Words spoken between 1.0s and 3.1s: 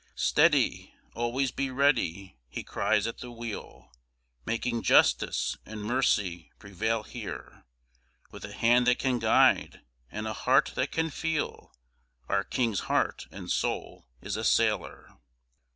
always be ready, he cries